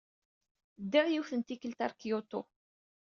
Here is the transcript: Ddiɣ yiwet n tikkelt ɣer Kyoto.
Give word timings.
Ddiɣ 0.83 1.05
yiwet 1.09 1.31
n 1.35 1.41
tikkelt 1.41 1.79
ɣer 1.83 1.91
Kyoto. 1.99 2.41